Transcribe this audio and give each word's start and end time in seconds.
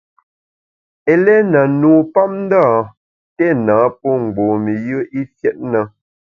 Eléna, 1.13 1.61
nupapndâ, 1.79 2.65
téna 3.35 3.75
pô 3.99 4.09
mgbom-i 4.23 4.73
yùe 4.87 5.01
i 5.19 5.21
fiét 5.35 5.57
na. 5.71 5.81